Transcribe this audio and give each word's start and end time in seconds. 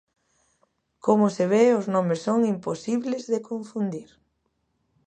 Como 1.05 1.25
se 1.35 1.45
ve, 1.53 1.63
os 1.79 1.85
nomes 1.95 2.19
son 2.27 2.39
imposibles 2.53 3.23
de 3.33 3.39
confundir. 3.49 4.09